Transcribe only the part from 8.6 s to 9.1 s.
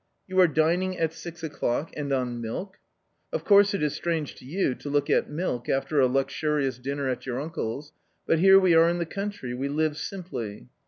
are in the